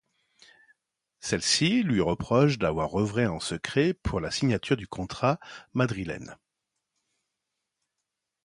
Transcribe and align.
Celle-ci 1.19 1.83
lui 1.83 2.01
reproche 2.01 2.57
d'avoir 2.57 2.95
œuvré 2.95 3.27
en 3.27 3.39
secret 3.39 3.93
pour 3.93 4.19
la 4.19 4.31
signature 4.31 4.75
du 4.75 4.87
contrat 4.87 5.39
madrilène. 5.75 6.39